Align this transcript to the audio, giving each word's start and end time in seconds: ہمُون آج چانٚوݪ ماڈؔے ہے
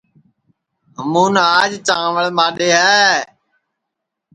ہمُون 0.97 1.33
آج 1.57 1.71
چانٚوݪ 1.87 2.27
ماڈؔے 2.37 2.69
ہے 2.79 3.03